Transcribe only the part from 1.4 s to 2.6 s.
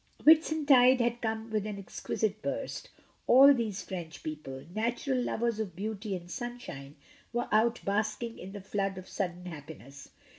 with an exquisite